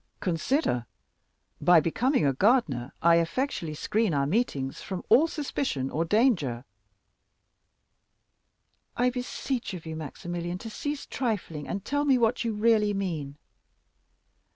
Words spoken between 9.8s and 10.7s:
you, Maximilian,